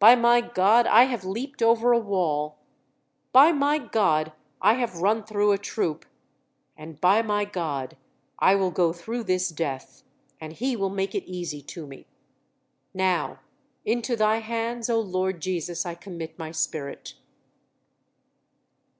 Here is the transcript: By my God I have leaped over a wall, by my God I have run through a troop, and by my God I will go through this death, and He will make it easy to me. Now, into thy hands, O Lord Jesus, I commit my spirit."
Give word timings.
By 0.00 0.16
my 0.16 0.40
God 0.40 0.88
I 0.88 1.04
have 1.04 1.24
leaped 1.24 1.62
over 1.62 1.92
a 1.92 1.98
wall, 2.00 2.58
by 3.32 3.52
my 3.52 3.78
God 3.78 4.32
I 4.60 4.74
have 4.74 4.98
run 5.00 5.22
through 5.22 5.52
a 5.52 5.56
troop, 5.56 6.04
and 6.76 7.00
by 7.00 7.22
my 7.22 7.44
God 7.44 7.96
I 8.40 8.56
will 8.56 8.72
go 8.72 8.92
through 8.92 9.22
this 9.22 9.50
death, 9.50 10.02
and 10.40 10.52
He 10.54 10.74
will 10.74 10.90
make 10.90 11.14
it 11.14 11.26
easy 11.30 11.62
to 11.62 11.86
me. 11.86 12.06
Now, 12.92 13.38
into 13.84 14.16
thy 14.16 14.38
hands, 14.38 14.90
O 14.90 14.98
Lord 15.00 15.40
Jesus, 15.40 15.86
I 15.86 15.94
commit 15.94 16.36
my 16.36 16.50
spirit." 16.50 17.14